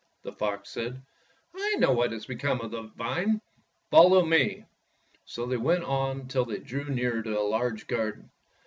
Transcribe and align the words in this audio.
''the 0.23 0.31
fox 0.31 0.71
said. 0.71 0.99
"I 1.53 1.75
know 1.77 1.91
what 1.91 2.11
has 2.11 2.25
become 2.25 2.59
of 2.61 2.71
that 2.71 2.95
vine. 2.95 3.39
Follow 3.91 4.25
me.'' 4.25 4.65
So 5.25 5.45
they 5.45 5.57
went 5.57 5.83
on 5.83 6.27
till 6.27 6.45
they 6.45 6.57
drew 6.57 6.85
near 6.85 7.21
to 7.21 7.39
a 7.39 7.43
large 7.47 7.85
garden. 7.85 8.31